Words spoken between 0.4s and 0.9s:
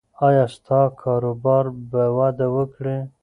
ستا